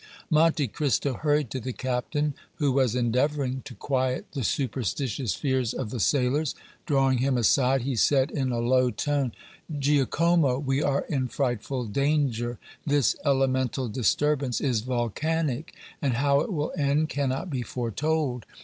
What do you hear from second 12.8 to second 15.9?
This elemental disturbance is volcanic,